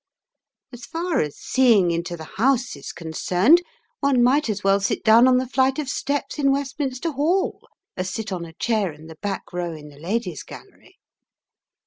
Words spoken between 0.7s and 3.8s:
As far as seeing into the House is concerned,